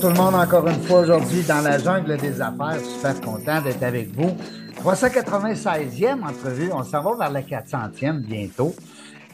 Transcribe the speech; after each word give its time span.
Bonjour 0.00 0.12
tout 0.12 0.16
le 0.16 0.24
monde, 0.24 0.34
encore 0.36 0.68
une 0.68 0.80
fois 0.82 1.00
aujourd'hui 1.00 1.42
dans 1.42 1.60
la 1.60 1.76
jungle 1.76 2.16
des 2.18 2.40
affaires. 2.40 2.78
Super 2.84 3.20
content 3.20 3.60
d'être 3.60 3.82
avec 3.82 4.06
vous. 4.10 4.30
396e 4.76 6.22
entrevue, 6.22 6.70
on 6.72 6.84
s'en 6.84 7.02
va 7.02 7.16
vers 7.16 7.32
la 7.32 7.42
400e 7.42 8.20
bientôt. 8.20 8.76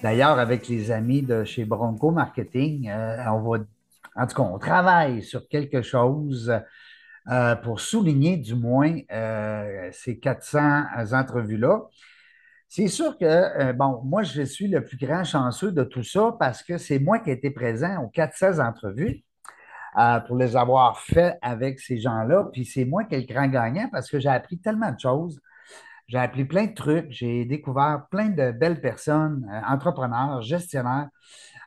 D'ailleurs, 0.03 0.39
avec 0.39 0.67
les 0.69 0.91
amis 0.91 1.21
de 1.21 1.45
chez 1.45 1.67
Bronco 1.67 2.13
Marketing, 2.13 2.89
euh, 2.89 3.31
on 3.31 3.43
va, 3.43 3.59
en 4.17 4.27
tout 4.27 4.37
cas, 4.37 4.43
on 4.43 4.59
travaille 4.59 5.23
sur 5.23 5.47
quelque 5.49 5.83
chose 5.83 6.51
euh, 7.31 7.57
pour 7.57 7.81
souligner 7.81 8.39
du 8.39 8.55
moins 8.55 8.97
euh, 9.13 9.91
ces 9.93 10.19
400 10.19 10.85
entrevues-là. 11.13 11.83
C'est 12.71 12.89
sûr 12.89 13.19
que, 13.19 13.73
bon, 13.73 14.01
moi, 14.03 14.23
je 14.23 14.41
suis 14.43 14.69
le 14.69 14.83
plus 14.83 14.97
grand 14.97 15.25
chanceux 15.25 15.73
de 15.73 15.85
tout 15.85 16.05
ça 16.05 16.35
parce 16.41 16.63
que 16.63 16.79
c'est 16.79 17.01
moi 17.01 17.19
qui 17.19 17.29
ai 17.29 17.35
été 17.35 17.51
présent 17.51 18.03
aux 18.03 18.09
400 18.09 18.61
entrevues. 18.61 19.25
Pour 20.27 20.37
les 20.37 20.57
avoir 20.57 20.99
fait 20.99 21.39
avec 21.43 21.81
ces 21.81 21.99
gens-là. 21.99 22.49
Puis 22.53 22.65
c'est 22.65 22.85
moi 22.85 23.05
qui 23.05 23.15
ai 23.15 23.21
le 23.21 23.27
grand 23.27 23.47
gagnant 23.47 23.89
parce 23.93 24.11
que 24.11 24.19
j'ai 24.19 24.29
appris 24.29 24.59
tellement 24.59 24.91
de 24.91 24.99
choses. 24.99 25.41
J'ai 26.07 26.19
appris 26.19 26.45
plein 26.45 26.67
de 26.67 26.75
trucs, 26.75 27.11
j'ai 27.11 27.45
découvert 27.45 28.07
plein 28.11 28.29
de 28.29 28.53
belles 28.53 28.81
personnes, 28.81 29.49
euh, 29.51 29.61
entrepreneurs, 29.67 30.43
gestionnaires, 30.43 31.09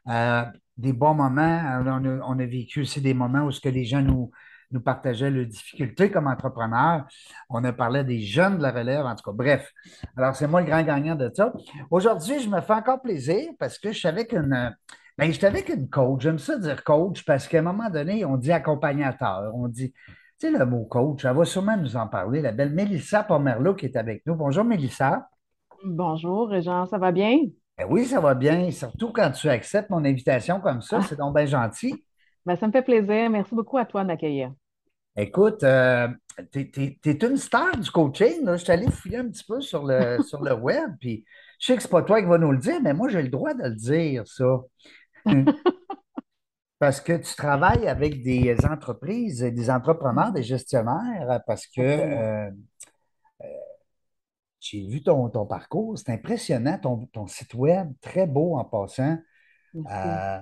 euh, 0.08 0.44
des 0.78 0.94
bons 0.94 1.16
moments. 1.16 1.82
On 2.28 2.40
a, 2.40 2.46
vécu 2.46 2.82
aussi 2.82 3.02
des 3.02 3.16
moments 3.16 3.44
où 3.46 3.52
ce 3.52 3.60
que 3.60 3.70
les 3.70 3.84
gens 3.84 4.02
nous, 4.02 4.30
nous 4.70 4.80
partageaient 4.80 5.32
leurs 5.32 5.48
difficultés 5.48 6.12
comme 6.12 6.28
entrepreneurs. 6.28 7.08
On 7.50 7.64
a 7.64 7.74
parlé 7.74 8.04
des 8.04 8.20
jeunes 8.20 8.58
de 8.58 8.64
la 8.64 8.72
relève, 8.72 9.06
en 9.06 9.16
tout 9.16 9.24
cas. 9.24 9.36
Bref, 9.36 9.72
alors 10.16 10.36
c'est 10.36 10.48
moi 10.48 10.62
le 10.62 10.68
grand 10.68 10.84
gagnant 10.84 11.16
de 11.16 11.32
ça. 11.34 11.52
Aujourd'hui, 11.90 12.40
je 12.40 12.50
me 12.50 12.62
fais 12.62 12.74
encore 12.74 13.02
plaisir 13.02 13.50
parce 13.58 13.80
que 13.80 13.92
je 13.92 13.98
suis 13.98 14.08
avec 14.08 14.34
je 15.20 15.32
suis 15.32 15.46
avec 15.46 15.70
une 15.70 15.90
coach. 15.90 16.22
J'aime 16.22 16.40
ça 16.40 16.58
dire 16.58 16.84
coach 16.84 17.26
parce 17.26 17.48
qu'à 17.48 17.60
un 17.60 17.64
moment 17.64 17.90
donné, 17.90 18.24
on 18.26 18.38
dit 18.38 18.52
accompagnateur. 18.52 19.52
On 19.56 19.68
dit, 19.68 19.92
tu 19.92 20.16
sais, 20.38 20.52
le 20.52 20.66
mot 20.66 20.86
coach, 20.86 21.26
elle 21.26 21.36
va 21.36 21.46
sûrement 21.46 21.78
nous 21.78 21.98
en 21.98 22.08
parler. 22.08 22.42
La 22.42 22.52
belle 22.52 22.74
Mélissa 22.74 23.24
Pomerlo 23.24 23.74
qui 23.74 23.86
est 23.86 23.96
avec 23.96 24.26
nous. 24.26 24.36
Bonjour, 24.36 24.64
Mélissa. 24.64 25.28
Bonjour, 25.84 26.60
Jean, 26.62 26.86
ça 26.86 26.98
va 26.98 27.12
bien? 27.12 27.38
Ben 27.78 27.88
oui, 27.90 28.06
ça 28.06 28.20
va 28.20 28.36
bien. 28.36 28.70
Surtout 28.72 29.12
quand 29.12 29.32
tu 29.32 29.50
acceptes 29.50 29.90
mon 29.90 30.04
invitation 30.06 30.60
comme 30.60 30.82
ça, 30.82 31.02
c'est 31.02 31.18
donc 31.18 31.36
bien 31.36 31.46
gentil. 31.46 32.04
Ben, 32.46 32.56
ça 32.56 32.68
me 32.68 32.72
fait 32.72 32.82
plaisir. 32.82 33.30
Merci 33.30 33.54
beaucoup 33.54 33.78
à 33.78 33.86
toi 33.86 34.04
de 34.04 34.08
m'accueillir. 34.08 34.52
Écoute, 35.16 35.64
euh, 35.64 36.08
tu 36.52 36.72
es, 37.06 37.26
une 37.26 37.38
star 37.38 37.76
du 37.76 37.90
coaching. 37.90 38.46
Je 38.46 38.56
suis 38.58 38.72
allé 38.72 38.90
fouiller 38.90 39.18
un 39.18 39.28
petit 39.28 39.44
peu 39.44 39.62
sur 39.62 39.84
le, 39.84 40.22
sur 40.28 40.44
le 40.44 40.54
web, 40.54 40.92
puis 41.00 41.26
je 41.60 41.66
sais 41.66 41.76
que 41.76 41.82
c'est 41.82 41.90
pas 41.90 42.04
toi 42.04 42.22
qui 42.22 42.28
vas 42.28 42.38
nous 42.38 42.52
le 42.52 42.60
dire, 42.60 42.80
mais 42.82 42.94
moi, 42.94 43.10
j'ai 43.10 43.24
le 43.24 43.30
droit 43.30 43.56
de 43.56 43.64
le 43.64 43.76
dire, 43.76 44.28
ça. 44.28 44.60
Parce 46.80 47.02
que 47.02 47.14
tu 47.14 47.36
travailles 47.36 47.88
avec 47.88 48.22
des 48.22 48.56
entreprises, 48.64 49.40
des 49.42 49.70
entrepreneurs, 49.72 50.32
des 50.32 50.44
gestionnaires, 50.44 51.42
parce 51.48 51.66
que 51.66 51.82
euh, 51.82 52.52
euh, 53.42 53.46
j'ai 54.60 54.86
vu 54.88 55.02
ton, 55.02 55.28
ton 55.30 55.48
parcours, 55.48 55.98
c'est 55.98 56.12
impressionnant, 56.12 56.78
ton, 57.12 57.26
site 57.26 57.56
web, 57.56 57.92
très 58.00 58.28
beau 58.28 58.58
en 58.58 58.66
passant. 58.66 59.18
Euh, 59.76 60.40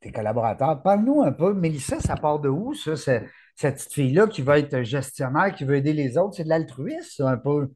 tes 0.00 0.12
collaborateurs. 0.12 0.82
Parle-nous 0.82 1.22
un 1.22 1.32
peu, 1.32 1.54
Mélissa, 1.54 2.00
ça 2.00 2.16
part 2.16 2.38
de 2.38 2.48
où, 2.48 2.74
ça, 2.74 2.94
cette 2.96 3.24
petite 3.56 3.92
fille-là 3.92 4.26
qui 4.26 4.42
va 4.42 4.58
être 4.58 4.82
gestionnaire, 4.82 5.54
qui 5.54 5.64
veut 5.64 5.76
aider 5.76 5.92
les 5.92 6.18
autres? 6.18 6.36
C'est 6.36 6.44
de 6.44 6.48
l'altruisme, 6.50 7.24
un 7.24 7.36
peu? 7.36 7.72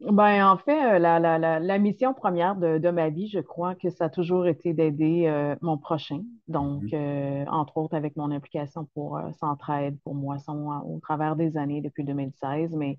Ben, 0.00 0.46
en 0.46 0.56
fait, 0.58 0.94
euh, 0.94 0.98
la, 1.00 1.18
la, 1.18 1.38
la, 1.38 1.58
la 1.58 1.78
mission 1.78 2.14
première 2.14 2.54
de, 2.54 2.78
de, 2.78 2.90
ma 2.90 3.10
vie, 3.10 3.26
je 3.26 3.40
crois 3.40 3.74
que 3.74 3.90
ça 3.90 4.04
a 4.04 4.08
toujours 4.08 4.46
été 4.46 4.72
d'aider 4.72 5.24
euh, 5.26 5.56
mon 5.60 5.76
prochain. 5.76 6.22
Donc, 6.46 6.84
mm-hmm. 6.84 7.42
euh, 7.42 7.44
entre 7.50 7.78
autres, 7.78 7.96
avec 7.96 8.14
mon 8.16 8.30
implication 8.30 8.88
pour 8.94 9.20
Centraide, 9.40 9.98
pour 10.04 10.14
Moisson, 10.14 10.70
au 10.86 11.00
travers 11.00 11.34
des 11.34 11.56
années 11.56 11.80
depuis 11.80 12.04
2016. 12.04 12.76
Mais 12.76 12.98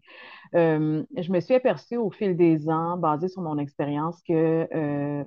je 0.53 1.31
me 1.31 1.39
suis 1.39 1.53
aperçue 1.53 1.95
au 1.95 2.11
fil 2.11 2.35
des 2.35 2.69
ans, 2.69 2.97
basé 2.97 3.29
sur 3.29 3.43
mon 3.43 3.57
expérience, 3.57 4.21
que 4.27 5.23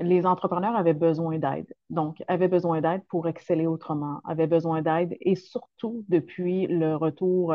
les 0.00 0.26
entrepreneurs 0.26 0.76
avaient 0.76 0.94
besoin 0.94 1.38
d'aide. 1.38 1.72
Donc, 1.90 2.22
avaient 2.28 2.48
besoin 2.48 2.80
d'aide 2.80 3.02
pour 3.08 3.26
exceller 3.26 3.66
autrement, 3.66 4.20
avaient 4.24 4.46
besoin 4.46 4.80
d'aide 4.80 5.16
et 5.20 5.34
surtout 5.34 6.04
depuis 6.08 6.68
le 6.68 6.94
retour 6.94 7.52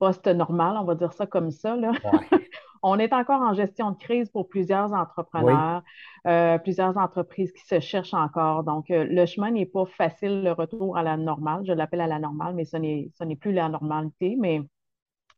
post-normal, 0.00 0.76
on 0.78 0.84
va 0.84 0.96
dire 0.96 1.12
ça 1.12 1.26
comme 1.26 1.52
ça. 1.52 1.76
Là. 1.76 1.92
on 2.82 2.98
est 2.98 3.12
encore 3.12 3.42
en 3.42 3.54
gestion 3.54 3.92
de 3.92 3.96
crise 3.96 4.30
pour 4.30 4.48
plusieurs 4.48 4.92
entrepreneurs, 4.92 5.82
euh, 6.26 6.58
plusieurs 6.58 6.96
entreprises 6.96 7.52
qui 7.52 7.64
se 7.66 7.78
cherchent 7.78 8.14
encore. 8.14 8.64
Donc, 8.64 8.90
euh, 8.90 9.04
le 9.04 9.26
chemin 9.26 9.50
n'est 9.50 9.66
pas 9.66 9.84
facile, 9.84 10.42
le 10.42 10.52
retour 10.52 10.96
à 10.96 11.02
la 11.02 11.16
normale. 11.16 11.62
Je 11.66 11.72
l'appelle 11.72 12.00
à 12.00 12.06
la 12.06 12.18
normale, 12.18 12.54
mais 12.54 12.64
ce 12.64 12.76
n'est 12.78 13.36
plus 13.36 13.52
la 13.52 13.68
normalité. 13.68 14.36
Mais 14.38 14.62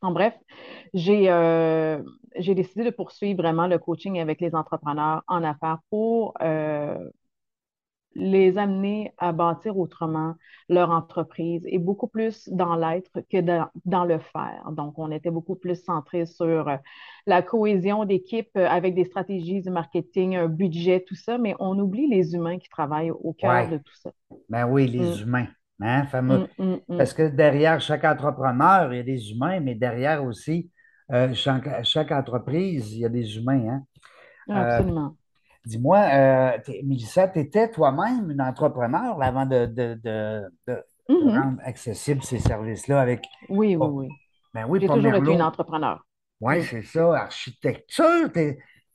en 0.00 0.12
bref, 0.12 0.38
j'ai 0.94 1.30
euh, 1.30 2.00
décidé 2.38 2.84
de 2.84 2.90
poursuivre 2.90 3.42
vraiment 3.42 3.66
le 3.66 3.78
coaching 3.78 4.20
avec 4.20 4.40
les 4.40 4.54
entrepreneurs 4.54 5.22
en 5.26 5.42
affaires 5.42 5.78
pour 5.90 6.34
les 8.14 8.58
amener 8.58 9.12
à 9.18 9.32
bâtir 9.32 9.78
autrement 9.78 10.34
leur 10.68 10.90
entreprise 10.90 11.62
et 11.66 11.78
beaucoup 11.78 12.06
plus 12.06 12.48
dans 12.50 12.76
l'être 12.76 13.20
que 13.30 13.40
dans, 13.84 14.04
le 14.04 14.18
faire. 14.18 14.70
Donc, 14.72 14.98
on 14.98 15.10
était 15.10 15.30
beaucoup 15.30 15.56
plus 15.56 15.82
centré 15.82 16.26
sur 16.26 16.68
euh, 16.68 16.76
la 17.26 17.42
cohésion 17.42 18.04
d'équipe 18.04 18.50
euh, 18.56 18.66
avec 18.68 18.94
des 18.94 19.04
stratégies 19.04 19.62
de 19.62 19.70
marketing, 19.70 20.36
un 20.36 20.48
budget, 20.48 21.04
tout 21.06 21.14
ça, 21.14 21.38
mais 21.38 21.54
on 21.58 21.78
oublie 21.78 22.08
les 22.08 22.34
humains 22.34 22.58
qui 22.58 22.68
travaillent 22.68 23.10
au 23.10 23.32
cœur 23.32 23.68
de 23.68 23.78
tout 23.78 23.94
ça. 23.94 24.10
Ben 24.48 24.66
oui, 24.66 24.86
les 24.86 25.00
mm. 25.00 25.22
humains. 25.22 25.46
Hein, 25.84 26.06
fameux. 26.06 26.46
Mm, 26.58 26.76
mm, 26.88 26.96
Parce 26.96 27.12
que 27.12 27.28
derrière 27.28 27.80
chaque 27.80 28.04
entrepreneur, 28.04 28.92
il 28.92 28.98
y 28.98 29.00
a 29.00 29.02
des 29.02 29.32
humains, 29.32 29.58
mais 29.58 29.74
derrière 29.74 30.22
aussi, 30.22 30.70
euh, 31.10 31.34
chaque, 31.34 32.12
entreprise, 32.12 32.92
il 32.92 33.00
y 33.00 33.04
a 33.04 33.08
des 33.08 33.36
humains. 33.36 33.68
Hein? 33.68 33.82
Absolument. 34.48 35.16
Dis-moi, 35.64 35.98
euh, 35.98 36.58
Mélissa, 36.84 37.28
tu 37.28 37.38
étais 37.38 37.70
toi-même 37.70 38.30
une 38.30 38.40
entrepreneur 38.40 39.22
avant 39.22 39.46
de, 39.46 39.66
mm-hmm. 41.08 41.40
rendre 41.40 41.58
accessibles 41.64 42.22
ces 42.22 42.38
services-là 42.38 43.00
avec. 43.00 43.24
Oui, 43.48 43.76
oui, 43.76 43.86
oui. 43.88 44.08
Ben 44.54 44.66
oui, 44.68 44.80
J'ai 44.80 44.88
toujours 44.88 45.14
été 45.14 45.32
une 45.32 45.42
entrepreneur. 45.42 46.04
Oui, 46.40 46.62
c'est 46.64 46.82
ça. 46.82 47.14
Architecture, 47.14 48.28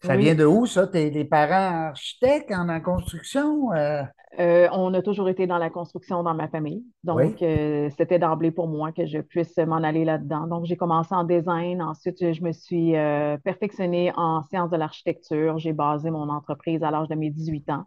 ça 0.03 0.15
vient 0.15 0.35
de 0.35 0.45
où, 0.45 0.65
ça? 0.65 0.87
T'es 0.87 1.09
des 1.09 1.25
parents 1.25 1.87
architectes 1.87 2.51
en, 2.51 2.79
construction? 2.81 3.71
Euh? 3.73 4.03
Euh, 4.39 4.67
on 4.71 4.93
a 4.93 5.01
toujours 5.01 5.29
été 5.29 5.47
dans 5.47 5.57
la 5.57 5.69
construction 5.69 6.21
dans 6.21 6.35
ma 6.35 6.47
famille. 6.47 6.83
Donc, 7.03 7.41
euh, 7.41 7.89
c'était 7.97 8.19
d'emblée 8.19 8.51
pour 8.51 8.67
moi 8.67 8.91
que 8.91 9.05
je 9.05 9.19
puisse 9.19 9.57
m'en 9.57 9.77
aller 9.77 10.05
là-dedans. 10.05 10.47
Donc, 10.47 10.65
j'ai 10.65 10.77
commencé 10.77 11.15
en 11.15 11.23
design. 11.23 11.81
Ensuite, 11.81 12.33
je 12.33 12.43
me 12.43 12.51
suis 12.51 12.93
perfectionnée 13.43 14.11
en 14.15 14.43
sciences 14.43 14.69
de 14.69 14.77
l'architecture. 14.77 15.57
J'ai 15.57 15.73
basé 15.73 16.11
mon 16.11 16.29
entreprise 16.29 16.83
à 16.83 16.91
l'âge 16.91 17.07
de 17.07 17.15
mes 17.15 17.31
18 17.31 17.69
ans 17.71 17.85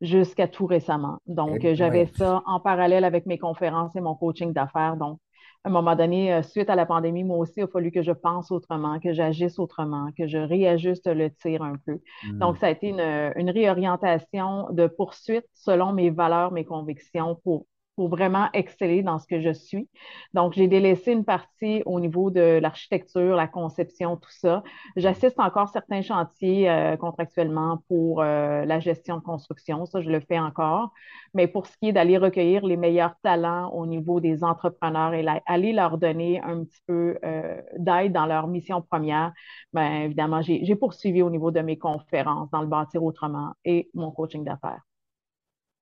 jusqu'à 0.00 0.46
tout 0.46 0.66
récemment. 0.66 1.18
Donc, 1.26 1.66
j'avais 1.74 2.06
ça 2.06 2.42
en 2.46 2.60
parallèle 2.60 3.04
avec 3.04 3.26
mes 3.26 3.38
conférences 3.38 3.96
et 3.96 4.00
mon 4.00 4.14
coaching 4.14 4.52
d'affaires. 4.52 4.96
Donc, 4.96 5.18
à 5.64 5.68
un 5.68 5.72
moment 5.72 5.96
donné, 5.96 6.32
euh, 6.32 6.42
suite 6.42 6.70
à 6.70 6.76
la 6.76 6.86
pandémie, 6.86 7.24
moi 7.24 7.36
aussi, 7.38 7.54
il 7.56 7.62
a 7.64 7.66
fallu 7.66 7.90
que 7.90 8.02
je 8.02 8.12
pense 8.12 8.50
autrement, 8.50 9.00
que 9.00 9.12
j'agisse 9.12 9.58
autrement, 9.58 10.10
que 10.16 10.26
je 10.26 10.38
réajuste 10.38 11.08
le 11.08 11.30
tir 11.30 11.62
un 11.62 11.74
peu. 11.84 11.98
Donc, 12.34 12.56
hmm. 12.56 12.58
ça 12.58 12.66
a 12.66 12.70
été 12.70 12.88
une, 12.88 13.50
réorientation 13.50 14.68
de 14.70 14.86
poursuite 14.86 15.46
selon 15.54 15.92
mes 15.92 16.10
valeurs, 16.10 16.52
mes 16.52 16.64
convictions 16.64 17.40
pour 17.42 17.66
pour 17.98 18.08
vraiment 18.08 18.46
exceller 18.52 19.02
dans 19.02 19.18
ce 19.18 19.26
que 19.26 19.40
je 19.40 19.52
suis. 19.52 19.88
Donc, 20.32 20.52
j'ai 20.52 20.68
délaissé 20.68 21.10
une 21.10 21.24
partie 21.24 21.82
au 21.84 21.98
niveau 21.98 22.30
de 22.30 22.60
l'architecture, 22.62 23.34
la 23.34 23.48
conception, 23.48 24.16
tout 24.16 24.30
ça. 24.30 24.62
J'assiste 24.94 25.40
encore 25.40 25.68
certains 25.70 26.00
chantiers 26.00 26.70
euh, 26.70 26.96
contractuellement 26.96 27.82
pour 27.88 28.22
euh, 28.22 28.64
la 28.64 28.78
gestion 28.78 29.16
de 29.16 29.22
construction. 29.22 29.84
Ça, 29.84 30.00
je 30.00 30.10
le 30.10 30.20
fais 30.20 30.38
encore. 30.38 30.92
Mais 31.34 31.48
pour 31.48 31.66
ce 31.66 31.76
qui 31.78 31.88
est 31.88 31.92
d'aller 31.92 32.18
recueillir 32.18 32.64
les 32.64 32.76
meilleurs 32.76 33.16
talents 33.24 33.70
au 33.70 33.84
niveau 33.84 34.20
des 34.20 34.44
entrepreneurs 34.44 35.12
et 35.12 35.26
aller 35.46 35.72
leur 35.72 35.98
donner 35.98 36.40
un 36.40 36.62
petit 36.62 36.80
peu 36.86 37.18
euh, 37.24 37.60
d'aide 37.78 38.12
dans 38.12 38.26
leur 38.26 38.46
mission 38.46 38.80
première, 38.80 39.32
bien 39.72 40.02
évidemment, 40.02 40.40
j'ai 40.40 40.76
poursuivi 40.76 41.20
au 41.20 41.30
niveau 41.30 41.50
de 41.50 41.62
mes 41.62 41.78
conférences 41.78 42.48
dans 42.52 42.60
le 42.60 42.68
bâtir 42.68 43.02
autrement 43.02 43.54
et 43.64 43.90
mon 43.92 44.12
coaching 44.12 44.44
d'affaires. 44.44 44.87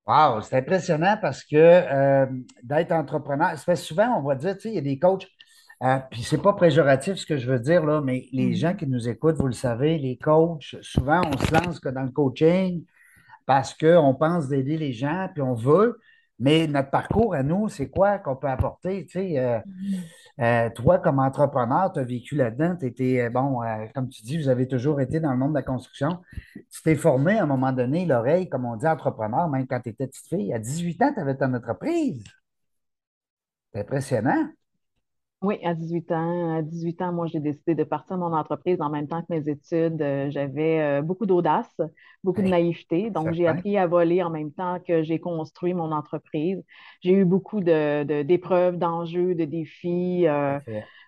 Wow, 0.07 0.41
c'est 0.41 0.57
impressionnant 0.57 1.17
parce 1.21 1.43
que 1.43 1.57
euh, 1.57 2.27
d'être 2.63 2.93
entrepreneur, 2.93 3.59
c'est 3.59 3.75
souvent, 3.75 4.19
on 4.19 4.23
va 4.23 4.37
dire, 4.37 4.55
tu 4.55 4.63
sais, 4.63 4.69
il 4.69 4.75
y 4.77 4.79
a 4.79 4.83
des 4.83 5.01
coachs, 5.01 5.27
euh, 5.83 5.99
puis 6.11 6.23
c'est 6.23 6.41
pas 6.41 6.53
péjoratif 6.53 7.17
ce 7.17 7.27
que 7.27 7.37
je 7.37 7.51
veux 7.51 7.59
dire, 7.59 7.85
là, 7.85 8.01
mais 8.01 8.29
les 8.33 8.51
mm. 8.51 8.55
gens 8.55 8.75
qui 8.75 8.87
nous 8.87 9.09
écoutent, 9.09 9.37
vous 9.37 9.49
le 9.49 9.53
savez, 9.53 9.99
les 9.99 10.17
coachs, 10.17 10.77
souvent, 10.81 11.23
on 11.27 11.37
se 11.37 11.53
lance 11.53 11.81
que 11.81 11.89
dans 11.89 12.03
le 12.03 12.11
coaching 12.11 12.85
parce 13.47 13.75
qu'on 13.75 14.15
pense 14.15 14.49
d'aider 14.49 14.77
les 14.77 14.93
gens, 14.93 15.29
puis 15.33 15.43
on 15.43 15.55
veut, 15.55 15.99
mais 16.39 16.67
notre 16.67 16.91
parcours 16.91 17.35
à 17.35 17.43
nous, 17.43 17.69
c'est 17.69 17.89
quoi 17.89 18.19
qu'on 18.19 18.37
peut 18.37 18.49
apporter? 18.49 19.07
Tu 19.07 19.13
sais, 19.13 19.39
euh, 19.39 19.59
mm-hmm. 19.59 20.01
euh, 20.41 20.71
toi, 20.71 20.99
comme 20.99 21.19
entrepreneur, 21.19 21.91
tu 21.93 22.01
as 22.01 22.05
vécu 22.05 22.35
là-dedans, 22.37 22.77
tu 22.77 22.87
étais, 22.87 23.23
euh, 23.23 23.31
bon, 23.31 23.61
comme 23.95 24.09
tu 24.09 24.23
dis, 24.23 24.37
vous 24.37 24.49
avez 24.49 24.69
toujours 24.69 25.01
été 25.01 25.19
dans 25.19 25.33
le 25.33 25.39
monde 25.39 25.53
de 25.53 25.57
la 25.59 25.63
construction. 25.63 26.19
Tu 26.55 26.83
t'es 26.83 26.95
formé 26.95 27.39
à 27.39 27.45
un 27.45 27.47
moment 27.47 27.73
donné, 27.73 28.05
l'oreille, 28.05 28.49
comme 28.49 28.67
on 28.67 28.77
dit, 28.77 28.87
entrepreneur, 28.87 29.49
même 29.49 29.67
quand 29.67 29.81
tu 29.81 29.91
étais 29.91 30.07
petite 30.07 30.29
fille. 30.29 30.53
À 30.53 30.59
18 30.59 31.03
ans, 31.03 31.13
tu 31.15 31.21
avais 31.21 31.37
ton 31.37 31.55
entreprise. 31.55 32.23
C'est 33.73 33.81
impressionnant. 33.81 34.49
Oui, 35.43 35.59
à 35.63 35.75
18 35.75 36.13
ans. 36.13 36.57
À 36.57 36.63
18 36.63 37.03
ans, 37.03 37.13
moi, 37.13 37.27
j'ai 37.27 37.41
décidé 37.41 37.75
de 37.75 37.85
partir 37.85 38.17
mon 38.17 38.33
entreprise 38.33 38.81
en 38.81 38.89
même 38.89 39.07
temps 39.07 39.21
que 39.21 39.27
mes 39.29 39.49
études. 39.49 40.01
Euh, 40.01 40.31
j'avais 40.31 40.81
euh, 40.81 41.03
beaucoup 41.03 41.27
d'audace, 41.27 41.71
beaucoup 42.25 42.41
de 42.41 42.49
naïveté. 42.49 43.11
Donc, 43.11 43.33
j'ai 43.35 43.47
appris 43.47 43.77
à 43.77 43.87
voler 43.87 44.23
en 44.23 44.31
même 44.31 44.51
temps 44.51 44.81
que 44.81 45.03
j'ai 45.03 45.21
construit 45.21 45.75
mon 45.75 45.93
entreprise. 45.93 46.63
J'ai 47.03 47.13
eu 47.13 47.25
beaucoup 47.27 47.61
de, 47.61 48.23
d'épreuves, 48.23 48.79
d'enjeux, 48.79 49.35
de 49.35 49.45
défis, 49.45 50.27
euh, 50.27 50.59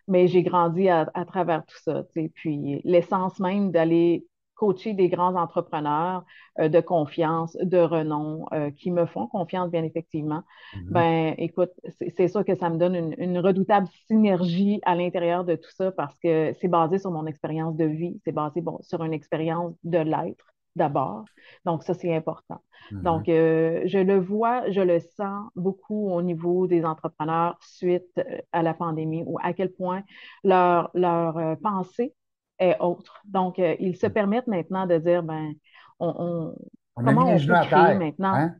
mais 0.08 0.28
j'ai 0.28 0.42
grandi 0.42 0.90
à, 0.90 1.10
à, 1.14 1.24
travers 1.24 1.64
tout 1.64 1.78
ça. 1.82 2.04
Puis, 2.34 2.82
l'essence 2.84 3.40
même 3.40 3.70
d'aller 3.70 4.26
coacher 4.58 4.92
des 4.92 5.08
grands 5.08 5.36
entrepreneurs 5.36 6.24
euh, 6.58 6.68
de 6.68 6.80
confiance, 6.80 7.56
de 7.62 7.78
renom, 7.78 8.46
euh, 8.52 8.70
qui 8.72 8.90
me 8.90 9.06
font 9.06 9.28
confiance, 9.28 9.70
bien 9.70 9.84
effectivement, 9.84 10.42
mm-hmm. 10.74 10.90
ben 10.90 11.34
écoute, 11.38 11.70
c'est 12.16 12.28
sûr 12.28 12.44
que 12.44 12.56
ça 12.56 12.68
me 12.68 12.76
donne 12.76 13.14
une, 13.16 13.38
redoutable 13.38 13.86
synergie 14.08 14.80
à 14.84 14.96
l'intérieur 14.96 15.44
de 15.44 15.54
tout 15.54 15.70
ça 15.70 15.92
parce 15.92 16.18
que 16.18 16.52
c'est 16.60 16.66
basé 16.66 16.98
sur 16.98 17.12
mon 17.12 17.26
expérience 17.26 17.76
de 17.76 17.84
vie, 17.84 18.20
c'est 18.24 18.32
basé 18.32 18.60
bon, 18.60 18.78
sur 18.82 19.04
une 19.04 19.12
expérience 19.12 19.74
de 19.84 19.98
l'être 19.98 20.46
d'abord. 20.74 21.24
Donc, 21.64 21.84
ça, 21.84 21.94
c'est 21.94 22.14
important. 22.14 22.60
Mm-hmm. 22.90 23.02
Donc, 23.02 23.28
euh, 23.28 23.82
je 23.86 23.98
le 23.98 24.18
vois, 24.18 24.68
je 24.70 24.80
le 24.80 24.98
sens 24.98 25.48
beaucoup 25.54 26.10
au 26.10 26.20
niveau 26.20 26.66
des 26.66 26.84
entrepreneurs 26.84 27.56
suite 27.60 28.20
à 28.52 28.62
la 28.64 28.74
pandémie 28.74 29.22
ou 29.24 29.38
à 29.40 29.52
quel 29.52 29.70
point 29.72 30.02
leur, 30.42 30.90
leur 30.94 31.56
pensée 31.58 32.12
est 32.58 32.78
autre. 32.80 33.20
Donc, 33.24 33.58
euh, 33.58 33.76
ils 33.78 33.96
se 33.96 34.06
mm. 34.06 34.12
permettent 34.12 34.46
maintenant 34.46 34.86
de 34.86 34.98
dire, 34.98 35.22
ben, 35.22 35.52
on, 36.00 36.54
comment 36.94 37.26
on 37.26 37.38
peut 37.38 37.52
créer 37.66 37.94
maintenant 37.94 38.34
hein? 38.34 38.54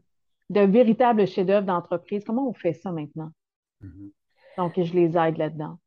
de 0.50 0.60
véritables 0.60 1.26
chefs-d'œuvre 1.26 1.66
d'entreprise? 1.66 2.24
Comment 2.24 2.48
on 2.48 2.52
fait 2.52 2.72
ça 2.72 2.90
maintenant? 2.92 3.30
Mm-hmm. 3.82 4.10
Donc, 4.58 4.72
je 4.80 4.92
les 4.94 5.16
aide 5.16 5.38
là-dedans. 5.38 5.78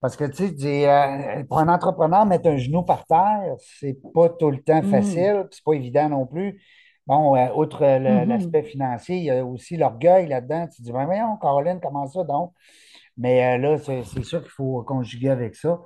Parce 0.00 0.16
que, 0.16 0.24
tu 0.24 0.58
sais, 0.58 0.88
euh, 0.88 1.44
pour 1.44 1.58
un 1.58 1.68
entrepreneur, 1.68 2.26
mettre 2.26 2.48
un 2.48 2.56
genou 2.56 2.82
par 2.82 3.06
terre, 3.06 3.54
c'est 3.58 3.98
pas 4.12 4.28
tout 4.28 4.50
le 4.50 4.62
temps 4.62 4.82
mm. 4.82 4.90
facile, 4.90 5.46
c'est 5.50 5.64
pas 5.64 5.72
évident 5.72 6.08
non 6.08 6.26
plus. 6.26 6.60
Bon, 7.06 7.36
euh, 7.36 7.52
outre 7.54 7.82
l'aspect 7.82 8.62
financier, 8.62 9.16
il 9.18 9.24
y 9.24 9.30
a 9.30 9.44
aussi 9.44 9.76
l'orgueil 9.76 10.26
là-dedans. 10.26 10.66
Tu 10.68 10.78
te 10.78 10.82
dis, 10.82 10.92
ben 10.92 11.04
voyons, 11.04 11.36
Caroline, 11.36 11.78
comment 11.82 12.06
ça 12.06 12.24
donc? 12.24 12.52
Mais 13.16 13.58
là, 13.58 13.78
c'est 13.78 14.24
sûr 14.24 14.40
qu'il 14.40 14.50
faut 14.50 14.82
conjuguer 14.82 15.28
avec 15.28 15.54
ça. 15.54 15.80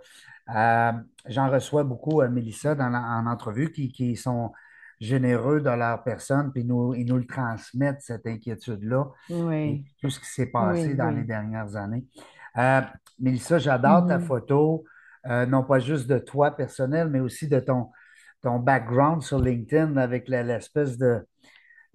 Euh, 0.55 0.93
j'en 1.27 1.51
reçois 1.51 1.85
beaucoup, 1.85 2.23
euh, 2.23 2.29
Mélissa, 2.29 2.75
dans 2.75 2.93
en 2.93 3.27
entrevue, 3.27 3.71
qui, 3.71 4.17
sont 4.17 4.53
généreux 5.01 5.61
dans 5.61 5.77
leur 5.77 6.03
personne, 6.03 6.51
puis 6.53 6.65
nous, 6.65 6.95
ils 6.95 7.07
nous 7.07 7.19
le 7.19 7.27
transmettent, 7.27 8.03
cette 8.03 8.27
inquiétude-là. 8.27 9.07
Oui. 9.31 9.85
Tout 10.01 10.11
ce 10.11 10.19
qui 10.19 10.27
s'est 10.27 10.47
passé 10.47 10.95
dans 10.95 11.11
les 11.11 11.25
dernières 11.25 11.77
années. 11.77 12.05
Euh, 12.57 12.81
Mélissa, 13.21 13.59
j'adore 13.59 14.07
ta 14.07 14.19
mm-hmm. 14.19 14.23
photo, 14.23 14.85
non 15.25 15.63
pas 15.63 15.79
juste 15.79 16.07
de 16.09 16.19
toi 16.19 16.51
personnel, 16.51 17.09
mais 17.11 17.21
aussi 17.21 17.49
de 17.49 17.61
ton, 17.61 17.91
ton 18.43 18.59
background 18.59 19.23
sur 19.23 19.39
LinkedIn 19.39 19.97
avec 19.97 20.29
l'espèce 20.29 20.97
de, 20.97 21.25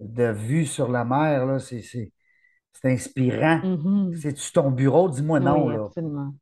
de 0.00 0.30
vue 0.30 0.66
sur 0.66 0.90
la 0.90 1.04
mer. 1.04 1.60
C'est 1.60 2.10
inspirant. 2.84 3.58
Mm-hmm. 3.58 4.16
C'est-tu 4.20 4.52
ton 4.52 4.70
bureau? 4.70 5.08
Dis-moi 5.08 5.40
non. 5.40 5.66
Oui, 5.66 5.74
absolument. 5.74 6.34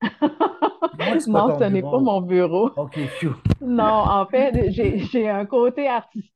non, 1.28 1.58
ce 1.58 1.64
n'est 1.64 1.82
pas 1.82 1.98
mon 1.98 2.20
bureau. 2.20 2.70
OK, 2.76 2.98
non, 3.60 3.84
en 3.84 4.26
fait, 4.26 4.70
j'ai 4.70 5.28
un 5.28 5.46
côté 5.46 5.88
artistique 5.88 6.31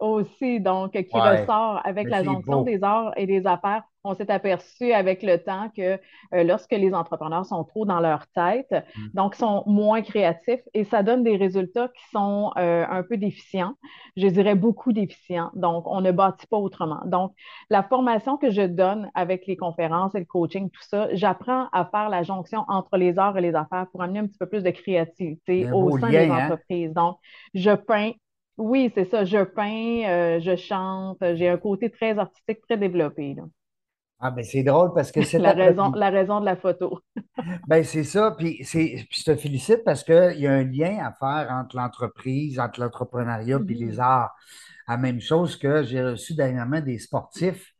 aussi, 0.00 0.60
donc, 0.60 0.92
qui 0.92 1.18
ressort 1.18 1.80
avec 1.84 2.08
la 2.08 2.22
jonction 2.22 2.62
des 2.62 2.82
arts 2.82 3.12
et 3.16 3.26
des 3.26 3.46
affaires 3.46 3.82
on 4.06 4.14
s'est 4.14 4.30
aperçu 4.30 4.92
avec 4.92 5.22
le 5.22 5.38
temps 5.42 5.68
que 5.76 5.98
euh, 6.34 6.44
lorsque 6.44 6.72
les 6.72 6.94
entrepreneurs 6.94 7.44
sont 7.44 7.64
trop 7.64 7.84
dans 7.84 8.00
leur 8.00 8.26
tête, 8.28 8.70
mm. 8.72 9.08
donc 9.14 9.34
sont 9.34 9.64
moins 9.66 10.02
créatifs 10.02 10.60
et 10.74 10.84
ça 10.84 11.02
donne 11.02 11.24
des 11.24 11.36
résultats 11.36 11.88
qui 11.88 12.04
sont 12.12 12.52
euh, 12.56 12.84
un 12.88 13.02
peu 13.02 13.16
déficients, 13.16 13.74
je 14.16 14.28
dirais 14.28 14.54
beaucoup 14.54 14.92
déficients. 14.92 15.50
Donc, 15.54 15.84
on 15.86 16.00
ne 16.00 16.12
bâtit 16.12 16.46
pas 16.46 16.56
autrement. 16.56 17.00
Donc, 17.06 17.32
la 17.68 17.82
formation 17.82 18.36
que 18.36 18.50
je 18.50 18.62
donne 18.62 19.10
avec 19.14 19.46
les 19.46 19.56
conférences 19.56 20.14
et 20.14 20.20
le 20.20 20.24
coaching, 20.24 20.70
tout 20.70 20.82
ça, 20.82 21.08
j'apprends 21.12 21.68
à 21.72 21.84
faire 21.86 22.08
la 22.08 22.22
jonction 22.22 22.64
entre 22.68 22.96
les 22.96 23.18
arts 23.18 23.36
et 23.36 23.40
les 23.40 23.54
affaires 23.54 23.86
pour 23.90 24.02
amener 24.02 24.20
un 24.20 24.26
petit 24.26 24.38
peu 24.38 24.46
plus 24.46 24.62
de 24.62 24.70
créativité 24.70 25.70
au 25.72 25.98
sein 25.98 26.10
des 26.10 26.30
hein? 26.30 26.44
entreprises. 26.44 26.92
Donc, 26.92 27.18
je 27.54 27.72
peins 27.72 28.12
oui, 28.58 28.90
c'est 28.94 29.04
ça. 29.04 29.24
Je 29.24 29.42
peins, 29.44 30.08
euh, 30.08 30.40
je 30.40 30.56
chante. 30.56 31.18
J'ai 31.34 31.48
un 31.48 31.58
côté 31.58 31.90
très 31.90 32.18
artistique, 32.18 32.60
très 32.62 32.78
développé. 32.78 33.34
Là. 33.34 33.42
Ah, 34.18 34.30
ben 34.30 34.42
c'est 34.42 34.62
drôle 34.62 34.94
parce 34.94 35.12
que 35.12 35.22
c'est 35.24 35.38
la, 35.38 35.52
raison, 35.52 35.90
la 35.92 36.08
raison 36.08 36.40
de 36.40 36.46
la 36.46 36.56
photo. 36.56 37.00
ben 37.68 37.84
c'est 37.84 38.04
ça. 38.04 38.34
Puis, 38.36 38.62
je 38.62 39.22
te 39.24 39.36
félicite 39.36 39.84
parce 39.84 40.02
qu'il 40.02 40.38
y 40.38 40.46
a 40.46 40.52
un 40.52 40.64
lien 40.64 40.98
à 41.04 41.12
faire 41.12 41.52
entre 41.52 41.76
l'entreprise, 41.76 42.58
entre 42.58 42.80
l'entrepreneuriat 42.80 43.60
et 43.68 43.74
les 43.74 43.96
mm-hmm. 43.96 44.00
arts. 44.00 44.34
La 44.88 44.96
même 44.96 45.20
chose 45.20 45.56
que 45.56 45.82
j'ai 45.82 46.02
reçu 46.02 46.34
dernièrement 46.34 46.80
des 46.80 46.98
sportifs. 46.98 47.72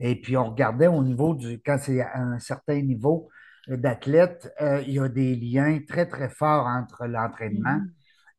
Et 0.00 0.20
puis, 0.20 0.36
on 0.36 0.50
regardait 0.50 0.86
au 0.86 1.02
niveau 1.02 1.34
du. 1.34 1.60
Quand 1.60 1.76
c'est 1.78 2.00
à 2.00 2.18
un 2.18 2.38
certain 2.38 2.80
niveau 2.80 3.28
d'athlète, 3.68 4.52
euh, 4.60 4.82
il 4.86 4.94
y 4.94 4.98
a 4.98 5.08
des 5.08 5.36
liens 5.36 5.78
très, 5.86 6.06
très 6.06 6.28
forts 6.28 6.66
entre 6.66 7.06
l'entraînement 7.06 7.80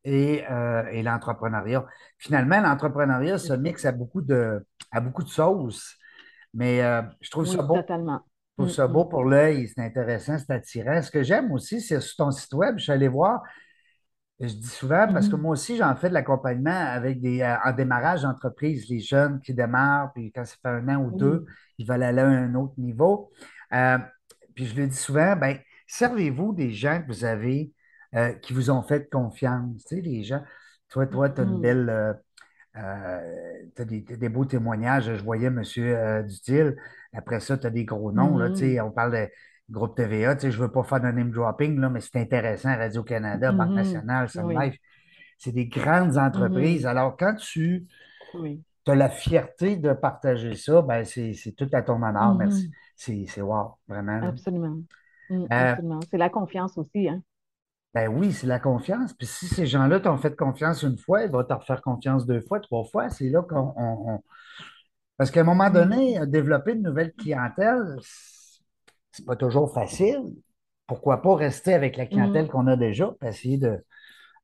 mm-hmm. 0.04 0.50
euh, 0.50 0.86
et, 0.92 1.02
l'entrepreneuriat. 1.02 1.84
Finalement, 2.18 2.60
l'entrepreneuriat 2.60 3.38
se 3.38 3.52
mixe 3.52 3.84
à 3.84 3.92
beaucoup 3.92 4.22
de, 4.22 4.64
à 4.90 5.00
beaucoup 5.00 5.22
de 5.22 5.28
sauces. 5.28 5.96
Mais 6.52 6.82
euh, 6.82 7.02
je 7.20 7.30
trouve 7.30 7.46
ça 7.46 7.62
beau. 7.62 7.76
Totalement. 7.76 8.20
Je 8.56 8.62
trouve 8.62 8.72
ça 8.72 8.86
mm, 8.86 8.92
beau 8.92 9.04
mm. 9.04 9.08
pour 9.08 9.24
l'œil, 9.24 9.68
c'est 9.68 9.82
intéressant, 9.82 10.38
c'est 10.38 10.52
attirant. 10.52 11.02
Ce 11.02 11.10
que 11.10 11.22
j'aime 11.22 11.50
aussi, 11.52 11.80
c'est 11.80 12.00
sur 12.00 12.16
ton 12.16 12.30
site 12.30 12.52
web, 12.54 12.78
je 12.78 12.84
suis 12.84 12.92
allé 12.92 13.08
voir, 13.08 13.42
je 14.38 14.46
dis 14.46 14.68
souvent, 14.68 15.08
parce 15.12 15.28
que 15.28 15.34
mm-hmm. 15.34 15.40
moi 15.40 15.52
aussi, 15.52 15.76
j'en 15.76 15.94
fais 15.96 16.08
de 16.08 16.14
l'accompagnement 16.14 16.70
avec 16.70 17.20
des, 17.20 17.40
euh, 17.40 17.56
en 17.64 17.72
démarrage 17.72 18.22
d'entreprise, 18.22 18.88
les 18.88 19.00
jeunes 19.00 19.40
qui 19.40 19.54
démarrent, 19.54 20.12
puis 20.12 20.30
quand 20.30 20.44
ça 20.44 20.54
fait 20.62 20.68
un 20.68 20.88
an 20.88 21.02
ou 21.02 21.16
deux, 21.16 21.46
ils 21.78 21.86
veulent 21.86 22.02
aller 22.04 22.20
à 22.20 22.28
un 22.28 22.54
autre 22.54 22.74
niveau. 22.78 23.32
Euh, 23.72 23.98
puis 24.54 24.66
je 24.66 24.76
le 24.76 24.86
dis 24.86 24.96
souvent, 24.96 25.34
ben, 25.34 25.58
servez-vous 25.88 26.52
des 26.52 26.70
gens 26.70 27.02
que 27.02 27.08
vous 27.08 27.24
avez 27.24 27.72
qui 28.42 28.52
vous 28.52 28.70
ont 28.70 28.82
fait 28.82 29.10
confiance. 29.10 29.84
Tu 29.86 29.96
sais, 29.96 30.00
les 30.00 30.22
gens, 30.22 30.42
toi, 30.88 31.06
toi, 31.06 31.30
tu 31.30 31.40
as 31.40 31.44
une 31.44 31.58
mm-hmm. 31.58 31.60
belle 31.60 32.16
euh, 32.76 33.20
tu 33.76 33.82
as 33.82 33.84
des, 33.84 34.28
beaux 34.28 34.44
témoignages. 34.44 35.14
Je 35.14 35.22
voyais 35.22 35.46
M. 35.46 35.62
Euh, 35.78 36.22
Dutil. 36.22 36.74
Après 37.12 37.40
ça, 37.40 37.56
tu 37.56 37.66
as 37.66 37.70
des 37.70 37.84
gros 37.84 38.12
noms. 38.12 38.36
là, 38.36 38.48
mm-hmm. 38.48 38.80
on 38.82 38.90
parle 38.90 39.12
de 39.12 39.28
groupe 39.70 39.96
TVA. 39.96 40.36
Je 40.38 40.46
ne 40.48 40.52
veux 40.52 40.70
pas 40.70 40.82
faire 40.82 41.00
de 41.00 41.06
name 41.06 41.30
dropping, 41.30 41.78
là, 41.78 41.88
mais 41.88 42.00
c'est 42.00 42.16
intéressant. 42.16 42.76
Radio-Canada, 42.76 43.52
Banque 43.52 43.70
mm-hmm. 43.70 43.74
nationale, 43.74 44.28
Sun 44.28 44.48
Life. 44.48 44.76
C'est 45.38 45.52
des 45.52 45.66
grandes 45.66 46.16
entreprises. 46.16 46.86
Alors, 46.86 47.16
quand 47.16 47.36
tu 47.36 47.86
as 48.86 48.94
la 48.94 49.08
fierté 49.08 49.76
de 49.76 49.92
partager 49.92 50.54
ça, 50.54 50.82
ben, 50.82 51.04
c'est 51.04 51.54
tout 51.56 51.68
à 51.72 51.82
ton 51.82 52.02
honneur. 52.02 52.34
Merci. 52.34 52.72
C'est 52.96 53.42
wow, 53.42 53.76
vraiment. 53.86 54.22
Absolument. 54.22 54.78
Mm, 55.30 55.42
euh, 55.42 55.46
absolument. 55.50 56.00
C'est 56.10 56.18
la 56.18 56.28
confiance 56.28 56.76
aussi. 56.78 57.08
Hein? 57.08 57.22
Ben 57.94 58.08
oui, 58.08 58.32
c'est 58.32 58.46
la 58.48 58.58
confiance. 58.58 59.14
Puis 59.14 59.26
si 59.26 59.46
ces 59.46 59.66
gens-là 59.66 60.00
t'ont 60.00 60.16
fait 60.16 60.34
confiance 60.36 60.82
une 60.82 60.98
fois, 60.98 61.22
ils 61.22 61.30
vont 61.30 61.44
te 61.44 61.52
refaire 61.52 61.80
confiance 61.80 62.26
deux 62.26 62.40
fois, 62.40 62.58
trois 62.60 62.84
fois. 62.84 63.08
C'est 63.08 63.30
là 63.30 63.42
qu'on 63.42 64.20
Parce 65.16 65.30
qu'à 65.30 65.40
un 65.42 65.44
moment 65.44 65.70
donné, 65.70 66.18
développer 66.26 66.72
une 66.72 66.82
nouvelle 66.82 67.12
clientèle, 67.12 67.96
c'est 69.12 69.24
pas 69.24 69.36
toujours 69.36 69.72
facile. 69.72 70.20
Pourquoi 70.86 71.22
pas 71.22 71.36
rester 71.36 71.72
avec 71.72 71.96
la 71.96 72.06
clientèle 72.06 72.46
Mhm. 72.46 72.50
qu'on 72.50 72.66
a 72.66 72.76
déjà, 72.76 73.14
puis 73.20 73.28
essayer 73.28 73.58
de, 73.58 73.78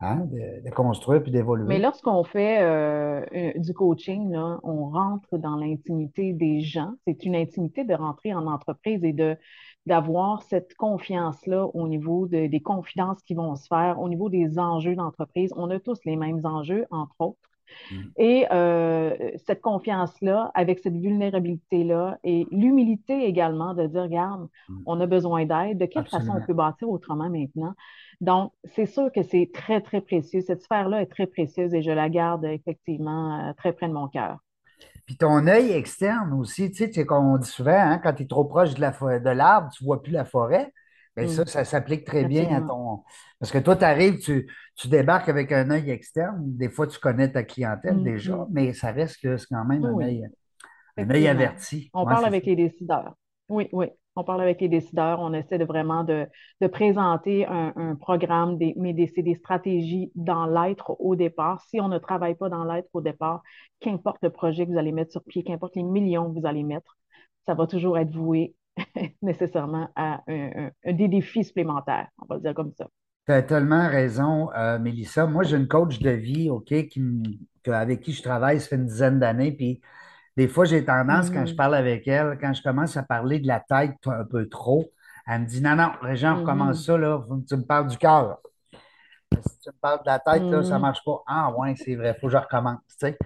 hein, 0.01 0.27
de, 0.31 0.65
de 0.65 0.71
construire 0.75 1.23
puis 1.23 1.33
Mais 1.33 1.39
d'évoluer. 1.39 1.79
lorsqu'on 1.79 2.25
fait 2.25 2.63
euh, 2.63 3.25
un- 3.33 3.59
du 3.61 3.75
coaching, 3.75 4.31
là, 4.33 4.59
on 4.63 4.91
rentre 4.91 5.37
dans 5.39 5.57
l'intimité 5.57 6.33
des 6.33 6.61
gens. 6.61 6.93
C'est 7.07 7.25
une 7.25 7.37
intimité 7.37 7.85
de 7.85 7.95
rentrer 7.95 8.33
en 8.33 8.47
entreprise 8.47 9.03
et 9.05 9.13
de 9.13 9.37
d'avoir 9.91 10.43
cette 10.51 10.73
confiance-là 10.87 11.67
au 11.81 11.89
niveau 11.95 12.27
de- 12.29 12.47
des 12.55 12.61
confidences 12.73 13.21
qui 13.27 13.35
vont 13.35 13.55
se 13.57 13.67
faire, 13.67 13.95
au 14.05 14.09
niveau 14.09 14.29
des 14.39 14.59
enjeux 14.59 14.95
d'entreprise. 15.01 15.53
On 15.57 15.69
a 15.71 15.79
tous 15.81 16.01
les 16.05 16.17
mêmes 16.17 16.41
enjeux, 16.45 16.85
entre 16.91 17.17
autres. 17.21 17.39
Mm. 17.93 17.97
Et 18.17 18.47
euh, 18.53 19.15
cette 19.47 19.61
confiance-là, 19.61 20.51
avec 20.55 20.81
cette 20.85 20.97
vulnérabilité-là 21.07 22.19
et 22.25 22.47
l'humilité 22.61 23.15
également 23.33 23.75
de 23.75 23.87
dire, 23.87 24.03
regarde, 24.03 24.49
Mm. 24.69 24.83
on 24.87 25.01
a 25.01 25.07
besoin 25.07 25.45
d'aide, 25.47 25.79
de 25.79 25.87
quelle 25.87 26.07
façon 26.07 26.33
on 26.37 26.47
peut 26.47 26.55
bâtir 26.65 26.89
autrement 26.89 27.31
maintenant? 27.31 27.75
Donc, 28.21 28.53
c'est 28.75 28.87
sûr 28.87 29.11
que 29.15 29.23
c'est 29.23 29.51
très, 29.53 29.81
très 29.81 30.01
précieux. 30.03 30.41
Cette 30.43 30.63
sphère-là 30.63 31.03
est 31.03 31.07
très 31.17 31.27
précieuse 31.27 31.73
et 31.75 31.83
je 31.83 31.91
la 32.03 32.09
garde 32.09 32.45
effectivement 32.45 33.49
euh, 33.49 33.53
très 33.61 33.73
près 33.73 33.89
de 33.89 33.95
mon 33.95 34.09
cœur. 34.09 34.39
Puis 35.11 35.17
ton 35.17 35.47
œil 35.49 35.73
externe 35.73 36.33
aussi, 36.35 36.71
tu 36.71 36.93
sais, 36.93 37.05
comme 37.07 37.27
on 37.27 37.39
dit 37.39 37.49
souvent, 37.49 37.73
hein, 37.77 37.99
quand 37.99 38.13
tu 38.15 38.23
es 38.25 38.27
trop 38.27 38.45
proche 38.45 38.75
de 38.75 38.81
la 38.81 38.93
fo- 38.93 39.21
de 39.21 39.31
l'arbre, 39.31 39.69
tu 39.73 39.83
ne 39.83 39.87
vois 39.87 40.03
plus 40.03 40.13
la 40.13 40.25
forêt. 40.25 40.73
Bien, 41.17 41.27
ça, 41.27 41.45
ça 41.47 41.65
s'applique 41.65 42.05
très 42.07 42.25
bien 42.25 42.57
à 42.57 42.63
ton. 42.63 43.03
Parce 43.41 43.51
que 43.53 43.59
toi, 43.59 43.75
tu 43.77 43.85
arrives, 43.85 44.19
tu, 44.21 44.49
tu 44.77 44.89
débarques 44.89 45.29
avec 45.29 45.51
un 45.53 45.71
œil 45.71 45.91
externe. 45.91 46.41
Des 46.57 46.71
fois, 46.71 46.87
tu 46.87 46.99
connais 47.01 47.31
ta 47.33 47.43
clientèle 47.43 48.03
Mm, 48.03 48.05
déjà, 48.05 48.47
mm. 48.47 48.51
mais 48.53 48.73
ça 48.73 48.93
reste 48.93 49.21
que 49.21 49.37
c'est 49.37 49.47
quand 49.49 49.65
même 49.65 49.85
un 49.85 49.99
Oui, 49.99 50.07
œil, 50.07 50.29
un 50.99 51.11
œil 51.11 51.29
effectivement. 51.29 51.29
averti. 51.29 51.93
On 51.95 52.07
Ouais, 52.07 52.17
parle 52.17 52.27
avec 52.27 52.47
les 52.47 52.57
décideurs. 52.57 53.17
Oui, 53.51 53.69
oui. 53.73 53.89
On 54.17 54.25
parle 54.25 54.43
avec 54.43 54.61
les 54.61 54.69
décideurs. 54.69 55.21
On 55.21 55.33
essaie 55.33 55.59
de 55.59 55.65
vraiment 55.65 56.05
de, 56.05 56.27
présenter 56.73 57.47
un, 57.47 57.95
programme, 57.95 58.59
des, 58.59 58.75
mais 58.77 58.93
des, 58.93 59.07
c'est 59.15 59.23
des 59.23 59.35
stratégies 59.35 60.11
dans 60.15 60.47
l'être 60.47 60.97
au 61.01 61.17
départ. 61.17 61.61
Si 61.63 61.81
on 61.81 61.89
ne 61.89 61.99
travaille 61.99 62.35
pas 62.35 62.49
dans 62.49 62.65
l'être 62.65 62.89
au 62.93 63.01
départ, 63.01 63.43
qu'importe 63.81 64.19
le 64.23 64.31
projet 64.31 64.67
que 64.67 64.73
vous 64.73 64.79
allez 64.79 64.93
mettre 64.93 65.13
sur 65.13 65.23
pied, 65.25 65.45
qu'importe 65.45 65.77
les 65.77 65.83
millions 65.83 66.33
que 66.33 66.39
vous 66.39 66.47
allez 66.47 66.65
mettre, 66.65 66.99
ça 67.47 67.55
va 67.55 67.67
toujours 67.67 67.99
être 67.99 68.11
voué 68.11 68.55
nécessairement 69.23 69.89
à 69.97 70.23
un- 70.29 70.71
un- 70.85 70.93
des 70.93 71.09
défis 71.09 71.45
supplémentaires. 71.45 72.09
On 72.23 72.27
va 72.27 72.37
le 72.37 72.43
dire 72.43 72.55
comme 72.55 72.73
ça. 72.77 72.89
Tu 73.27 73.33
as 73.33 73.43
tellement 73.43 73.89
raison, 73.89 74.51
euh, 74.57 74.79
Mélissa. 74.79 75.27
Moi, 75.27 75.45
j'ai 75.45 75.57
une 75.57 75.69
coach 75.69 76.01
de 76.01 76.11
vie, 76.11 76.51
OK, 76.51 76.89
qui, 76.89 77.03
avec 77.67 78.01
qui 78.01 78.13
je 78.13 78.23
travaille, 78.23 78.61
ça 78.61 78.69
fait 78.69 78.77
une 78.77 78.87
dizaine 78.87 79.19
d'années. 79.19 79.53
Des 80.37 80.49
fois, 80.49 80.65
j'ai 80.65 80.85
tendance, 80.85 81.31
quand 81.31 81.47
je 81.47 81.55
Mhm, 81.55 81.57
parle 81.57 81.75
avec 81.75 82.07
elle, 82.09 82.39
quand 82.41 82.53
je 82.55 82.63
commence 82.63 82.97
à 82.97 83.03
parler 83.03 83.41
de 83.41 83.47
la 83.49 83.61
tête 83.61 83.97
un 84.07 84.25
peu 84.25 84.49
trop, 84.49 84.91
elle 85.27 85.43
me 85.43 85.47
dit 85.47 85.61
Non, 85.63 85.77
non, 85.77 85.93
Régent, 86.03 86.35
on 86.35 86.37
recommence 86.39 86.85
mhm, 86.85 86.85
ça, 86.85 86.97
là, 86.99 87.23
tu 87.49 87.57
me 87.57 87.65
parles 87.65 87.89
du 87.89 87.99
cœur. 87.99 88.39
Si 89.47 89.59
tu 89.61 89.69
me 89.71 89.75
parles 89.81 90.01
de 90.01 90.07
la 90.07 90.19
tête, 90.19 90.51
là, 90.51 90.63
ça 90.63 90.77
ne 90.77 90.81
mhm. 90.81 90.83
marche 90.83 91.05
pas. 91.05 91.23
Ah, 91.27 91.53
ouais, 91.57 91.75
c'est 91.77 91.95
vrai, 91.97 92.15
il 92.17 92.21
faut 92.21 92.27
que 92.29 92.33
je 92.33 92.37
recommence. 92.39 92.81
tu 92.89 92.97
sais. 92.99 93.19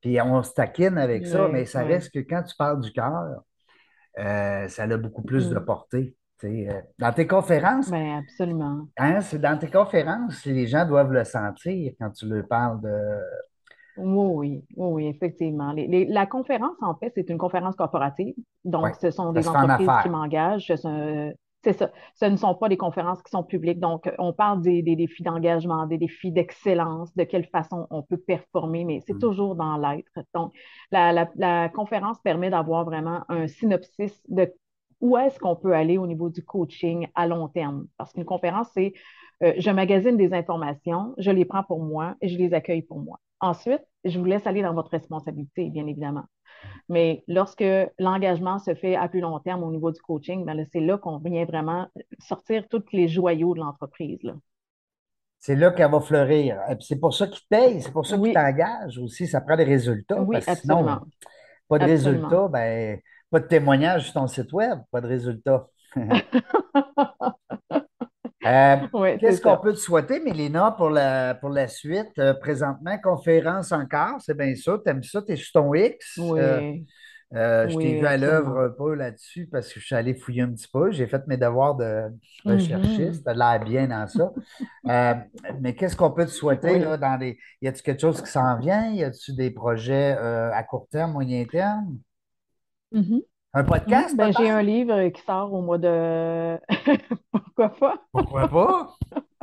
Puis 0.00 0.20
on 0.20 0.42
se 0.42 0.52
taquine 0.52 0.98
avec 0.98 1.26
ça, 1.26 1.48
mais 1.48 1.66
ça 1.66 1.82
oui. 1.82 1.84
reste 1.84 2.12
que 2.12 2.20
quand 2.20 2.42
tu 2.44 2.56
parles 2.56 2.80
du 2.80 2.92
cœur, 2.92 3.42
euh, 4.18 4.68
ça 4.68 4.84
a 4.84 4.96
beaucoup 4.98 5.22
plus 5.22 5.48
de 5.50 5.58
Mm. 5.58 5.60
portée. 5.60 6.16
Euh, 6.44 6.82
Dans 6.98 7.12
tes 7.12 7.26
conférences, 7.26 7.92
Ben, 7.92 8.18
absolument. 8.18 8.90
Hein, 8.98 9.20
c'est 9.20 9.38
dans 9.38 9.58
tes 9.58 9.70
conférences, 9.70 10.44
les 10.46 10.66
gens 10.66 10.86
doivent 10.86 11.12
le 11.12 11.24
sentir 11.24 11.92
quand 12.00 12.10
tu 12.12 12.26
leur 12.26 12.46
parles 12.48 12.80
de. 12.80 13.20
Oui, 13.98 14.62
oui, 14.76 15.06
effectivement. 15.06 15.72
Les- 15.72 15.86
les- 15.86 16.04
la 16.06 16.26
conférence, 16.26 16.76
en 16.82 16.94
fait, 16.96 17.12
c'est 17.14 17.28
une 17.30 17.38
conférence 17.38 17.76
corporative. 17.76 18.34
Donc, 18.64 18.94
ce 19.00 19.10
sont 19.10 19.32
des 19.32 19.48
en 19.48 19.54
entreprises 19.54 19.88
qui 20.02 20.08
m'engagent. 20.10 20.72
C'est 21.64 21.72
ça. 21.72 21.90
Ce 22.14 22.24
ne 22.26 22.36
sont 22.36 22.54
pas 22.54 22.68
des 22.68 22.76
conférences 22.76 23.20
qui 23.22 23.30
sont 23.30 23.42
publiques. 23.42 23.80
Donc, 23.80 24.08
on 24.18 24.32
parle 24.32 24.60
des, 24.62 24.82
des 24.82 24.94
défis 24.94 25.24
d'engagement, 25.24 25.86
des 25.86 25.98
défis 25.98 26.30
d'excellence, 26.30 27.12
de 27.16 27.24
quelle 27.24 27.46
façon 27.46 27.88
on 27.90 28.02
peut 28.02 28.18
performer, 28.18 28.84
mais 28.84 29.00
c'est 29.04 29.14
Mm. 29.14 29.18
toujours 29.18 29.56
dans 29.56 29.76
l'être. 29.76 30.12
Donc, 30.32 30.52
la, 30.92 31.12
la- 31.12 31.30
la 31.34 31.68
conférence 31.68 32.20
permet 32.20 32.50
d'avoir 32.50 32.84
vraiment 32.84 33.22
un 33.28 33.48
synopsis 33.48 34.22
de 34.28 34.52
où 35.00 35.16
est-ce 35.18 35.38
qu'on 35.40 35.56
peut 35.56 35.74
aller 35.74 35.98
au 35.98 36.06
niveau 36.06 36.30
du 36.30 36.44
coaching 36.44 37.08
à 37.16 37.26
long 37.26 37.48
terme. 37.48 37.86
Parce 37.98 38.12
qu'une 38.12 38.24
conférence, 38.24 38.68
c'est 38.72 38.92
euh, 39.42 39.52
je 39.58 39.70
magasine 39.70 40.16
des 40.16 40.32
informations, 40.34 41.14
je 41.18 41.30
les 41.30 41.44
prends 41.44 41.64
pour 41.64 41.80
moi 41.82 42.16
et 42.20 42.28
je 42.28 42.38
les 42.38 42.54
accueille 42.54 42.82
pour 42.82 43.00
moi. 43.00 43.20
Ensuite, 43.40 43.82
je 44.04 44.18
vous 44.18 44.24
laisse 44.24 44.46
aller 44.46 44.62
dans 44.62 44.74
votre 44.74 44.90
responsabilité, 44.90 45.68
bien 45.70 45.86
évidemment. 45.86 46.24
Mais 46.88 47.24
lorsque 47.28 47.64
l'engagement 47.98 48.58
se 48.58 48.74
fait 48.74 48.96
à 48.96 49.08
plus 49.08 49.20
long 49.20 49.38
terme 49.40 49.64
au 49.64 49.70
niveau 49.72 49.92
du 49.92 50.00
coaching, 50.00 50.44
ben 50.44 50.66
c'est 50.72 50.80
là 50.80 50.98
qu'on 50.98 51.18
vient 51.18 51.44
vraiment 51.46 51.88
sortir 52.20 52.68
tous 52.68 52.84
les 52.92 53.08
joyaux 53.08 53.54
de 53.54 53.60
l'entreprise. 53.60 54.20
C'est 55.38 55.56
là 55.56 55.70
qu'elle 55.70 55.90
va 55.90 56.00
fleurir. 56.00 56.58
C'est 56.80 56.98
pour 56.98 57.14
ça 57.14 57.26
qu'ils 57.28 57.46
payent, 57.48 57.80
c'est 57.82 57.92
pour 57.92 58.06
ça 58.06 58.18
qu'ils 58.18 58.30
Oui, 58.30 58.32
t'engagent 58.32 58.98
aussi. 58.98 59.26
Ça 59.26 59.40
prend 59.40 59.56
des 59.56 59.64
résultats, 59.64 60.22
oui, 60.22 60.26
parce 60.30 60.46
que 60.48 60.52
sinon, 60.54 60.86
absolument. 60.86 61.06
pas 61.68 61.78
de 61.80 61.84
Absolument. 61.84 61.86
résultats, 61.86 62.48
ben, 62.48 63.00
pas 63.30 63.40
de 63.40 63.46
témoignage 63.48 64.04
sur 64.06 64.14
ton 64.14 64.26
site 64.28 64.52
web, 64.52 64.80
pas 64.92 65.00
de 65.02 65.08
résultats. 65.08 65.68
Euh, 68.46 68.76
qu'est-ce 69.18 69.40
qu'on 69.40 69.56
peut 69.56 69.72
te 69.72 69.78
souhaiter, 69.78 70.20
Mélina, 70.20 70.70
pour 70.72 70.90
la, 70.90 71.34
pour 71.34 71.50
la 71.50 71.68
suite? 71.68 72.18
Euh, 72.18 72.34
présentement, 72.34 72.96
conférence 73.02 73.72
encore, 73.72 74.16
c'est 74.20 74.36
bien 74.36 74.54
ça. 74.54 74.78
T'aimes 74.84 75.02
ça, 75.02 75.22
t'es 75.22 75.36
sur 75.36 75.52
ton 75.52 75.74
X? 75.74 76.16
Oui, 76.18 76.84
Euh, 77.34 77.68
je 77.68 77.76
t'ai 77.76 77.94
vu 77.96 78.06
à 78.06 78.16
l'œuvre 78.16 78.56
un 78.60 78.70
peu 78.70 78.94
là-dessus 78.94 79.48
parce 79.50 79.72
que 79.72 79.80
je 79.80 79.84
suis 79.86 79.96
allé 79.96 80.14
fouiller 80.14 80.42
un 80.42 80.52
petit 80.52 80.68
peu. 80.72 80.92
J'ai 80.92 81.08
fait 81.08 81.26
mes 81.26 81.36
devoirs 81.36 81.74
de 81.74 82.04
Mhm. 82.44 82.52
recherchiste. 82.52 83.24
T'as 83.24 83.34
l'air 83.34 83.58
bien 83.64 83.88
dans 83.88 84.06
ça. 84.06 84.32
Euh, 84.88 85.14
mais 85.60 85.74
qu'est-ce 85.74 85.96
qu'on 85.96 86.12
peut 86.12 86.24
te 86.24 86.30
souhaiter 86.30 86.78
là, 86.78 86.96
dans 86.96 87.16
les. 87.16 87.36
Y 87.62 87.66
a-t-il 87.68 87.82
quelque 87.82 88.00
chose 88.00 88.22
qui 88.22 88.30
s'en 88.30 88.56
vient? 88.58 88.92
Y 88.92 89.02
a-t-il 89.02 89.36
des 89.36 89.50
projets 89.50 90.16
euh, 90.16 90.52
à 90.52 90.62
court 90.62 90.86
terme, 90.88 91.12
moyen 91.14 91.44
terme? 91.44 91.98
Mhm. 92.92 93.22
Un 93.54 93.64
podcast 93.64 94.16
Ben, 94.16 94.32
j'ai 94.32 94.48
un 94.50 94.62
livre 94.62 95.08
qui 95.08 95.22
sort 95.22 95.52
au 95.52 95.62
mois 95.62 95.78
de... 95.78 96.58
Pourquoi 97.32 97.70
pas? 97.70 98.05
Pourquoi 98.40 98.48
pas? 98.48 98.96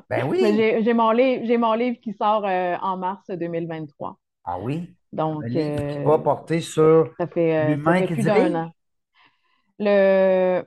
Ben 0.09 0.27
oui. 0.29 0.39
j'ai 0.83 0.93
mon 0.93 1.13
mon 1.59 1.73
livre 1.73 1.97
qui 2.01 2.13
sort 2.13 2.45
euh, 2.45 2.75
en 2.81 2.97
mars 2.97 3.25
2023. 3.29 4.17
Ah 4.45 4.57
oui? 4.61 4.89
Donc, 5.11 5.43
livre 5.45 5.87
qui 5.87 6.03
va 6.03 6.13
euh, 6.13 6.17
porter 6.17 6.59
sur 6.59 7.11
ça 7.19 7.27
fait, 7.27 7.55
euh, 7.55 7.75
l'humain 7.75 8.01
qui 8.01 8.13
plus 8.13 8.23
d'un 8.23 8.33
dirige. 8.35 8.55
an. 8.55 8.71
Le, 9.79 10.63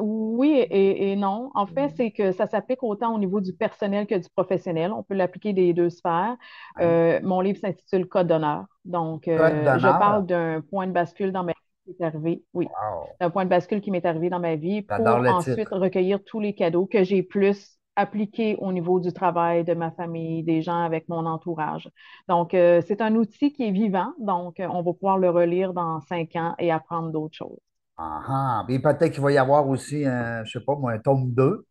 oui 0.00 0.50
et, 0.70 1.12
et 1.12 1.16
non. 1.16 1.50
En 1.54 1.66
fait, 1.66 1.90
c'est 1.96 2.10
que 2.10 2.32
ça 2.32 2.46
s'applique 2.46 2.82
autant 2.82 3.14
au 3.14 3.18
niveau 3.18 3.40
du 3.40 3.52
personnel 3.52 4.06
que 4.06 4.14
du 4.14 4.28
professionnel. 4.34 4.92
On 4.92 5.02
peut 5.02 5.14
l'appliquer 5.14 5.52
des 5.52 5.74
deux 5.74 5.90
sphères. 5.90 6.36
Euh, 6.80 7.20
mon 7.22 7.40
livre 7.40 7.58
s'intitule 7.58 8.06
Code 8.06 8.28
d'honneur. 8.28 8.64
Donc, 8.84 9.28
euh, 9.28 9.78
je 9.78 9.86
parle 9.86 10.26
d'un 10.26 10.60
point 10.62 10.86
de 10.86 10.92
bascule 10.92 11.30
dans 11.30 11.44
ma 11.44 11.52
arrivé. 12.00 12.44
Oui, 12.54 12.68
Wow. 12.68 13.16
d'un 13.20 13.30
point 13.30 13.44
de 13.44 13.50
bascule 13.50 13.80
qui 13.80 13.90
m'est 13.90 14.04
arrivé 14.06 14.30
dans 14.30 14.40
ma 14.40 14.56
vie 14.56 14.82
pour 14.82 15.24
ensuite 15.26 15.54
titre. 15.54 15.78
recueillir 15.78 16.22
tous 16.24 16.40
les 16.40 16.54
cadeaux 16.54 16.86
que 16.86 17.04
j'ai 17.04 17.22
plus 17.22 17.78
appliqués 17.96 18.56
au 18.60 18.72
niveau 18.72 19.00
du 19.00 19.12
travail, 19.12 19.64
de 19.64 19.74
ma 19.74 19.90
famille, 19.90 20.42
des 20.42 20.62
gens 20.62 20.82
avec 20.84 21.08
mon 21.08 21.24
entourage. 21.26 21.88
Donc, 22.28 22.52
euh, 22.54 22.82
c'est 22.86 23.00
un 23.00 23.14
outil 23.14 23.52
qui 23.52 23.64
est 23.64 23.70
vivant. 23.72 24.12
Donc, 24.18 24.60
euh, 24.60 24.68
on 24.70 24.82
va 24.82 24.92
pouvoir 24.92 25.18
le 25.18 25.30
relire 25.30 25.72
dans 25.72 26.00
cinq 26.02 26.36
ans 26.36 26.54
et 26.58 26.70
apprendre 26.70 27.10
d'autres 27.10 27.34
choses. 27.36 27.58
Ah 27.96 28.22
ah. 28.28 28.64
Peut-être 28.68 29.12
qu'il 29.12 29.22
va 29.22 29.32
y 29.32 29.38
avoir 29.38 29.68
aussi, 29.68 30.04
un, 30.06 30.44
je 30.44 30.58
sais 30.58 30.64
pas 30.64 30.76
moi, 30.76 30.92
un 30.92 30.98
tome 30.98 31.32
2. 31.32 31.66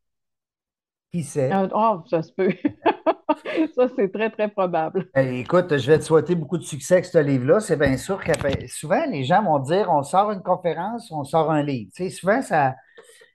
Qui 1.12 1.24
sait? 1.24 1.52
Euh, 1.54 1.68
oh, 1.74 2.04
ça 2.10 2.22
se 2.24 2.32
peut. 2.34 2.54
Ça, 3.76 3.88
c'est 3.96 4.12
très, 4.12 4.30
très 4.30 4.50
probable. 4.50 5.10
Eh, 5.18 5.40
Écoute, 5.40 5.78
je 5.78 5.88
vais 5.92 6.00
te 6.00 6.04
souhaiter 6.04 6.36
beaucoup 6.36 6.58
de 6.58 6.64
succès 6.64 6.96
avec 6.96 7.06
ce 7.06 7.18
livre-là. 7.18 7.60
C'est 7.62 7.78
bien 7.78 7.96
sûr 7.98 8.22
que 8.24 8.32
ben, 8.42 8.68
souvent, 8.68 9.06
les 9.10 9.24
gens 9.24 9.44
vont 9.44 9.60
dire 9.60 9.90
on 9.90 10.04
sort 10.04 10.32
une 10.32 10.42
conférence, 10.44 11.10
on 11.12 11.24
sort 11.24 11.52
un 11.52 11.64
livre. 11.64 11.90
Tu 11.96 12.04
sais, 12.06 12.10
souvent, 12.10 12.42
ça, 12.42 12.76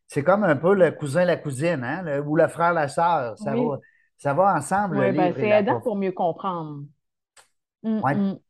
c'est 0.08 0.24
comme 0.24 0.44
un 0.44 0.56
peu 0.56 0.74
le 0.74 0.92
cousin, 0.92 1.24
la 1.26 1.36
cousine, 1.36 1.82
hein, 1.84 2.02
le- 2.02 2.22
ou 2.22 2.36
le 2.36 2.48
frère, 2.48 2.74
la 2.74 2.88
sœur. 2.88 3.38
Ça 3.38 3.56
va, 3.56 3.78
ça 4.18 4.34
va 4.34 4.54
ensemble, 4.56 4.98
le 4.98 5.12
oui, 5.12 5.12
ben, 5.12 5.34
c'est 5.38 5.48
aidant 5.48 5.80
pour 5.82 5.96
mieux 5.96 6.12
comprendre. 6.12 6.84
Hum, 7.84 8.04
hum. 8.10 8.40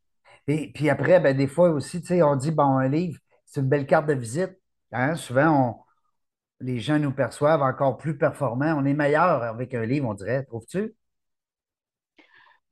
Et 0.47 0.73
puis 0.73 0.91
après, 0.91 1.21
ben, 1.21 1.37
des 1.37 1.47
fois 1.47 1.71
aussi, 1.71 2.01
tu 2.01 2.09
sais, 2.09 2.23
on 2.23 2.37
dit, 2.37 2.51
bon, 2.51 2.79
un 2.79 2.89
livre, 2.89 3.19
c'est 3.47 3.61
une 3.61 3.69
belle 3.69 3.87
carte 3.87 4.07
de 4.07 4.15
visite. 4.15 4.53
Hein? 4.93 5.15
Souvent, 5.17 5.81
on- 6.61 6.65
les 6.65 6.81
gens 6.81 6.99
nous 6.99 7.13
perçoivent 7.13 7.63
encore 7.63 7.99
plus 7.99 8.19
performants. 8.19 8.75
On 8.79 8.85
est 8.87 8.95
meilleur 8.95 9.43
avec 9.45 9.75
un 9.75 9.85
livre, 9.87 10.09
on 10.09 10.15
dirait, 10.15 10.45
trouves-tu? 10.45 10.95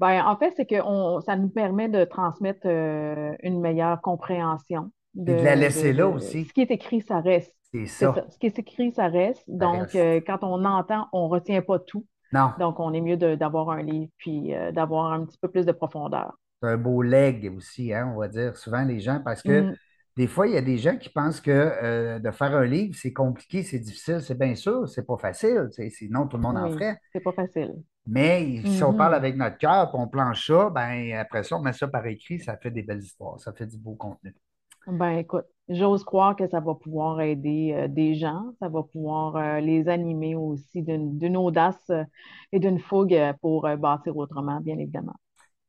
Ben, 0.01 0.25
en 0.27 0.37
fait, 0.37 0.53
c'est 0.57 0.67
que 0.67 0.81
on, 0.85 1.21
ça 1.21 1.37
nous 1.37 1.49
permet 1.49 1.89
de 1.89 2.05
transmettre 2.05 2.67
euh, 2.67 3.35
une 3.43 3.61
meilleure 3.61 4.01
compréhension 4.01 4.93
Puis 5.27 5.35
de 5.37 5.45
la 5.45 5.57
de, 5.57 5.71
de, 5.73 5.83
laisser 5.83 5.93
là 5.93 6.07
de... 6.07 6.19
Ce 6.45 6.47
aussi. 6.47 6.51
qui 6.53 6.61
est 6.63 6.71
écrit, 6.71 7.03
ça 7.03 7.21
reste. 7.21 7.55
C'est 7.73 7.87
C'est 7.97 8.09
ça, 8.13 8.13
ça. 8.13 8.27
Ce 8.31 8.39
qui 8.39 8.47
est 8.47 8.59
écrit, 8.59 8.93
ça 8.93 9.09
reste. 9.09 9.45
ça 9.59 9.67
Donc, 9.67 9.81
reste. 9.81 9.95
euh, 9.97 10.21
quand 10.27 10.39
on 10.43 10.65
entend, 10.65 11.09
on 11.13 11.29
retient 11.29 11.63
pas 11.63 11.79
tout. 11.79 12.07
Non. 12.33 12.55
Donc, 12.57 12.81
on 12.81 12.93
est 12.95 13.01
mieux 13.01 13.17
d'avoir 13.17 13.71
un 13.71 13.83
livre 13.83 14.11
puis 14.19 14.55
euh, 14.55 14.73
d'avoir 14.73 15.13
un 15.13 15.25
petit 15.27 15.39
peu 15.39 15.51
plus 15.51 15.67
de 15.67 15.73
profondeur. 15.73 16.35
un 16.63 16.77
beau 16.77 17.03
leg 17.03 17.53
aussi, 17.57 17.93
hein, 17.93 18.13
on 18.15 18.19
va 18.19 18.29
dire 18.29 18.57
souvent 18.57 18.85
les 18.85 19.01
gens, 19.01 19.21
parce 19.25 19.43
que 19.43 19.69
Mm, 19.71 19.77
des 20.19 20.27
fois, 20.29 20.49
il 20.49 20.55
y 20.55 20.59
a 20.59 20.63
des 20.63 20.79
gens 20.79 20.99
qui 20.99 21.11
pensent 21.11 21.41
que 21.41 21.51
euh, 21.53 22.19
de 22.21 22.31
faire 22.33 22.55
un 22.57 22.67
livre, 22.67 22.95
c'est 22.97 23.15
compliqué, 23.15 23.63
c'est 23.65 23.79
difficile. 23.81 24.21
C'est 24.23 24.39
bien 24.39 24.55
sûr, 24.57 24.89
c'est 24.89 25.07
pas 25.07 25.17
facile. 25.19 25.71
Sinon, 25.91 26.29
tout 26.29 26.37
le 26.39 26.43
monde 26.45 26.59
en 26.59 26.69
ferait. 26.71 26.99
c'est 27.13 27.21
pas 27.21 27.33
facile. 27.33 27.83
Mais 28.07 28.65
si 28.65 28.83
on 28.83 28.93
parle 28.95 29.15
Mhm. 29.15 29.15
avec 29.15 29.37
notre 29.37 29.57
cœur, 29.59 29.95
on 29.95 30.09
planche 30.09 30.47
ça, 30.49 30.69
ben 30.71 31.13
après 31.15 31.45
ça, 31.45 31.57
on 31.57 31.63
met 31.63 31.73
ça 31.73 31.87
par 31.89 32.05
écrit, 32.07 32.41
ça 32.41 32.57
fait 32.57 32.71
des 32.73 32.83
belles 32.83 33.03
histoires, 33.03 33.39
ça 33.41 33.53
fait 33.53 33.67
du 33.67 33.79
beau 33.79 33.95
contenu. 33.95 34.35
Ben 34.89 35.19
écoute, 35.19 35.45
j'ose 35.69 36.03
croire 36.05 36.35
que 36.35 36.49
ça 36.49 36.61
va 36.61 36.75
pouvoir 36.75 37.21
aider 37.21 37.73
euh, 37.75 37.89
des 37.89 38.15
gens, 38.17 38.55
ça 38.59 38.69
va 38.69 38.83
pouvoir 38.83 39.37
euh, 39.37 39.61
les 39.61 39.89
animer 39.89 40.35
aussi 40.35 40.83
d'une 40.83 41.37
audace 41.37 41.91
et 42.53 42.59
d'une 42.59 42.79
fougue 42.81 43.17
pour 43.41 43.69
bâtir 43.79 44.17
autrement, 44.17 44.61
bien 44.61 44.79
évidemment. 44.79 45.15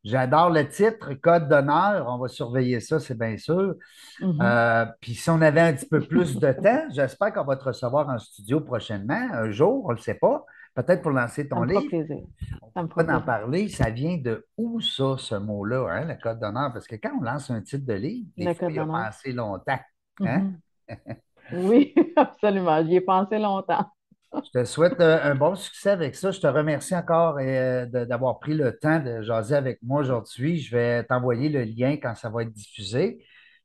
J'adore 0.04 0.50
le 0.50 0.68
titre, 0.68 1.14
Code 1.16 1.50
d'honneur. 1.50 2.08
On 2.10 2.18
va 2.18 2.28
surveiller 2.30 2.80
ça, 2.80 3.00
c'est 3.00 3.18
bien 3.18 3.38
sûr. 3.38 3.76
Mhm. 4.22 4.40
Euh, 4.42 4.86
puis 5.02 5.14
si 5.14 5.30
on 5.30 5.42
avait 5.42 5.62
un 5.62 5.74
petit 5.74 5.88
peu 5.88 6.00
plus 6.00 6.38
de 6.40 6.52
temps, 6.54 6.86
j'espère 6.92 7.34
qu'on 7.34 7.44
va 7.44 7.58
te 7.58 7.66
recevoir 7.66 8.08
en 8.10 8.18
studio 8.18 8.62
prochainement, 8.62 9.28
un 9.34 9.52
jour, 9.52 9.84
on 9.86 9.90
ne 9.90 9.96
le 9.96 10.02
sait 10.02 10.14
pas, 10.16 10.46
peut-être 10.76 11.02
pour 11.02 11.12
lancer 11.12 11.44
Ça 11.44 11.50
ton 11.50 11.62
me 11.62 11.68
fera 11.68 11.80
livre. 11.82 11.90
plaisir. 11.90 12.18
On 12.62 12.72
Ça 12.74 12.84
me 12.84 12.88
peut 12.88 13.02
en 13.12 13.22
parler. 13.22 13.68
Ça 13.68 13.90
vient 13.90 14.18
de 14.18 14.48
où 14.58 14.80
ça, 14.80 15.16
ce 15.18 15.36
mot-là, 15.36 15.88
hein, 15.90 16.06
le 16.06 16.16
code 16.16 16.40
d'honneur? 16.40 16.72
Parce 16.72 16.88
que 16.88 16.96
quand 16.96 17.12
on 17.20 17.24
lance 17.24 17.50
un 17.52 17.62
titre 17.62 17.86
de 17.86 17.94
livre, 17.94 18.28
il 18.38 18.46
y 18.46 18.48
a 18.48 18.54
d'honneur. 18.54 18.88
passé 19.04 19.34
longtemps. 19.34 19.80
Hein? 20.22 20.52
Mhm. 20.90 20.96
Oui, 21.52 21.96
absolument. 22.16 22.86
J'y 22.86 22.98
ai 22.98 23.02
pensé 23.02 23.40
longtemps. 23.40 23.86
Je 24.34 24.52
te 24.60 24.64
souhaite 24.66 25.00
euh, 25.02 25.20
un 25.24 25.36
bon 25.36 25.56
succès 25.56 25.90
avec 25.92 26.16
ça. 26.16 26.32
Je 26.32 26.40
te 26.40 26.48
remercie 26.48 26.96
encore 26.96 27.38
euh, 27.40 27.86
d'avoir 27.86 28.40
pris 28.40 28.54
le 28.54 28.78
temps 28.78 29.00
de 29.00 29.22
jaser 29.22 29.56
avec 29.56 29.80
moi 29.84 30.02
aujourd'hui. 30.02 30.60
Je 30.60 30.76
vais 30.76 31.04
t'envoyer 31.04 31.50
le 31.50 31.64
lien 31.64 31.98
quand 31.98 32.16
ça 32.16 32.30
va 32.30 32.44
être 32.44 32.54
diffusé. 32.54 33.24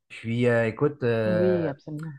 Puis, 0.09 0.47
euh, 0.47 0.67
écoute, 0.67 1.03
Oui, 1.23 1.67
absolument. 1.67 2.13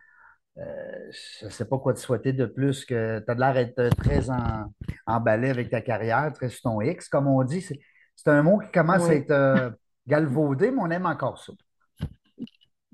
euh, 0.59 1.11
je 1.41 1.47
ne 1.47 1.51
sais 1.51 1.65
pas 1.67 1.79
quoi 1.79 1.93
te 1.95 1.99
souhaiter 1.99 2.33
de 2.33 2.47
plus 2.47 2.85
que 2.85 3.19
tu 3.21 3.31
as 3.31 3.35
l'air 3.35 3.55
d'être 3.55 3.91
très 3.97 4.31
en- 4.31 4.73
emballé 5.07 5.51
avec 5.51 5.71
ta 5.71 5.81
carrière, 5.83 6.33
très 6.33 6.49
sur 6.49 6.63
ton 6.63 6.81
X, 6.81 7.09
comme 7.09 7.27
on 7.29 7.43
dit. 7.45 7.61
C'est 7.63 8.29
un 8.31 8.43
mot 8.43 8.59
qui 8.59 8.71
commence 8.73 9.09
à 9.11 9.15
être 9.15 9.73
galvaudé, 10.07 10.71
mais 10.71 10.81
on 10.83 10.91
aime 10.91 11.07
encore 11.07 11.39
ça. 11.43 11.53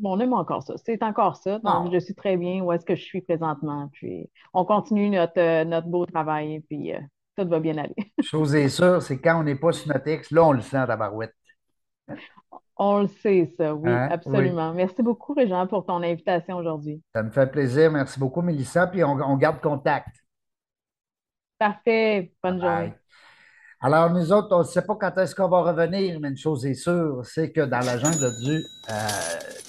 Bon, 0.02 0.16
on 0.16 0.21
aime 0.21 0.35
encore 0.35 0.62
ça. 0.64 0.75
C'est 0.85 1.02
encore 1.02 1.37
ça. 1.37 1.61
Donc, 1.61 1.64
Non, 1.85 1.90
je 1.92 1.99
suis 1.99 2.14
très 2.14 2.37
bien 2.37 2.62
où 2.62 2.73
est-ce 2.73 2.85
que 2.85 2.97
je 2.97 3.02
suis 3.02 3.23
présentement. 3.23 3.88
Puis, 3.92 4.28
on 4.52 4.64
continue 4.66 5.09
notre, 5.11 5.40
euh, 5.40 5.64
notre 5.64 5.87
beau 5.88 6.06
travail. 6.06 6.61
Puis, 6.68 6.92
euh, 6.94 7.00
tout 7.38 7.49
va 7.49 7.61
bien 7.61 7.78
aller. 7.78 7.94
chose 8.23 8.54
est 8.54 8.68
sûre, 8.71 9.02
c'est 9.02 9.21
quand 9.21 9.40
on 9.40 9.44
n'est 9.44 9.54
pas 9.54 9.73
sur 9.73 9.88
notre 9.88 10.09
X, 10.09 10.30
là, 10.30 10.44
on 10.44 10.52
le 10.52 10.61
sent, 10.62 10.87
tabarouette. 10.87 11.35
On 12.76 13.00
le 13.00 13.06
sait, 13.09 13.47
ça. 13.56 13.75
Oui, 13.75 13.90
Hein? 13.90 14.12
Oui. 14.25 14.52
absolument. 14.52 14.75
Merci 14.75 15.02
beaucoup, 15.02 15.32
Réjean, 15.35 15.66
pour 15.66 15.87
ton 15.87 16.02
invitation 16.02 16.56
aujourd'hui. 16.59 17.02
Ça 17.14 17.23
me 17.23 17.30
fait 17.30 17.50
plaisir. 17.50 17.90
Merci 17.90 18.18
beaucoup, 18.21 18.42
Mélissa. 18.42 18.87
Puis 18.87 19.02
on, 19.02 19.12
on 19.12 19.37
garde 19.38 19.61
contact. 19.62 20.09
Parfait. 21.59 22.35
Bonne 22.42 22.61
bye. 22.61 22.61
journée. 22.61 23.01
Alors, 23.85 24.11
nous 24.11 24.33
autres, 24.33 24.47
on 24.53 24.61
ne 24.61 24.65
sait 24.65 24.83
pas 24.83 24.95
quand 24.95 25.19
est-ce 25.19 25.35
qu'on 25.35 25.49
va 25.49 25.61
revenir, 25.62 26.21
mais 26.21 26.29
une 26.29 26.37
chose 26.37 26.65
est 26.67 26.75
sûre, 26.75 27.23
c'est 27.25 27.51
que 27.51 27.62
dans 27.62 27.81
la 27.81 27.99
jungle 27.99 28.25
euh, 28.25 28.62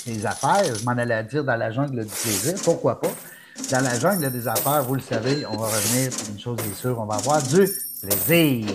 des 0.06 0.24
affaires, 0.24 0.76
je 0.76 0.86
m'en 0.86 0.92
allais 0.92 1.24
dire 1.24 1.44
dans 1.44 1.56
la 1.56 1.72
jungle 1.72 2.06
du 2.06 2.12
plaisir, 2.12 2.54
pourquoi 2.64 3.02
pas? 3.02 3.10
Dans 3.72 3.84
la 3.84 3.98
jungle 3.98 4.32
des 4.32 4.48
affaires, 4.48 4.84
vous 4.84 4.96
le 4.96 5.02
savez, 5.02 5.44
on 5.48 5.58
va 5.58 5.66
revenir, 5.66 6.12
une 6.30 6.40
chose 6.40 6.60
est 6.60 6.76
sûre, 6.76 7.00
on 7.00 7.06
va 7.06 7.16
avoir 7.16 7.42
du 7.42 7.68
plaisir. 8.02 8.68